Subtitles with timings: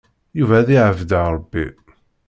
[0.39, 1.65] Yuba ad yeɛbed Ṛebbi.